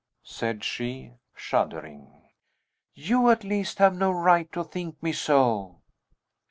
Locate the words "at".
3.29-3.43